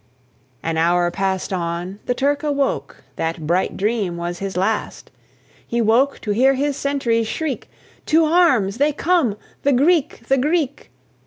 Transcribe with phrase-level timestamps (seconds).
[0.63, 5.11] An hour passed on the Turk awoke; That bright dream was his last;
[5.67, 7.69] He woke to hear his sentries shriek,
[8.07, 8.77] "To arms!
[8.79, 9.37] they come!
[9.61, 10.27] the Greek!
[10.27, 10.89] the Greek!"